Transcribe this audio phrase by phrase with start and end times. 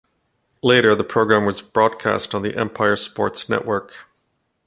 [0.63, 3.93] Later the program was broadcast on the Empire Sports Network.